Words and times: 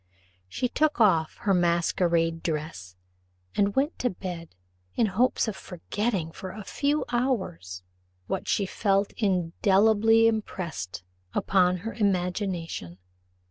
She 0.49 0.67
took 0.67 0.99
off 0.99 1.37
her 1.41 1.53
masquerade 1.53 2.41
dress, 2.41 2.95
and 3.55 3.75
went 3.75 3.99
to 3.99 4.09
bed 4.09 4.55
in 4.95 5.05
hopes 5.05 5.47
of 5.47 5.55
forgetting, 5.55 6.31
for 6.31 6.49
a 6.49 6.63
few 6.63 7.05
hours, 7.09 7.83
what 8.25 8.47
she 8.47 8.65
felt 8.65 9.11
indelibly 9.15 10.25
impressed 10.25 11.03
upon 11.35 11.77
her 11.85 11.93
imagination. 11.93 12.97